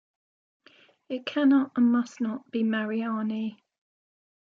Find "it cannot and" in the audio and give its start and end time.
1.09-1.91